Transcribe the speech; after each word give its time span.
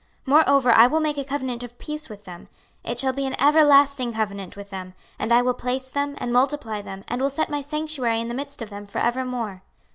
26:037:026 0.25 0.27
Moreover 0.45 0.71
I 0.71 0.87
will 0.87 0.99
make 0.99 1.17
a 1.19 1.23
covenant 1.23 1.61
of 1.61 1.77
peace 1.77 2.09
with 2.09 2.25
them; 2.25 2.47
it 2.83 2.99
shall 2.99 3.13
be 3.13 3.27
an 3.27 3.39
everlasting 3.39 4.13
covenant 4.13 4.57
with 4.57 4.71
them: 4.71 4.95
and 5.19 5.31
I 5.31 5.43
will 5.43 5.53
place 5.53 5.91
them, 5.91 6.15
and 6.17 6.33
multiply 6.33 6.81
them, 6.81 7.03
and 7.07 7.21
will 7.21 7.29
set 7.29 7.51
my 7.51 7.61
sanctuary 7.61 8.19
in 8.19 8.27
the 8.27 8.33
midst 8.33 8.63
of 8.63 8.71
them 8.71 8.87
for 8.87 8.97
evermore. 8.97 9.61